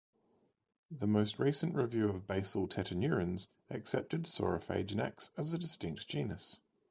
[0.89, 6.59] The most recent review of basal tetanurans accepted "Saurophaganax" as a distinct genus.